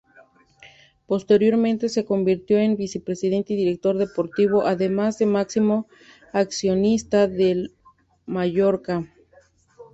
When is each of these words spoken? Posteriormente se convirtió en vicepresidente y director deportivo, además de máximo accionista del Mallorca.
Posteriormente 1.05 1.87
se 1.87 2.05
convirtió 2.05 2.57
en 2.57 2.75
vicepresidente 2.75 3.53
y 3.53 3.55
director 3.55 3.99
deportivo, 3.99 4.65
además 4.65 5.19
de 5.19 5.27
máximo 5.27 5.87
accionista 6.33 7.27
del 7.27 7.75
Mallorca. 8.25 9.07